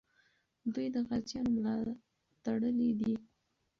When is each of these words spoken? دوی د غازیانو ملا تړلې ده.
دوی 0.73 0.87
د 0.95 0.97
غازیانو 1.07 1.51
ملا 1.65 1.75
تړلې 2.43 2.89
ده. 2.99 3.13